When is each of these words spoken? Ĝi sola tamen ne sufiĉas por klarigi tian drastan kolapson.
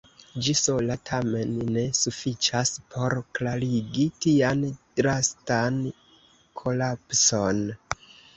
Ĝi 0.45 0.53
sola 0.59 0.93
tamen 1.09 1.51
ne 1.75 1.83
sufiĉas 1.99 2.71
por 2.95 3.15
klarigi 3.41 4.07
tian 4.27 4.65
drastan 5.01 5.79
kolapson. 6.65 7.63